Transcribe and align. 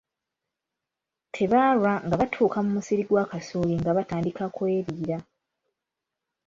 Tebaalwa 1.35 1.91
nga 2.05 2.15
batuuka 2.21 2.57
mu 2.65 2.69
musiri 2.75 3.03
gw'akasooli 3.09 3.73
nga 3.81 3.91
batandika 3.97 4.43
kweriira. 4.55 5.17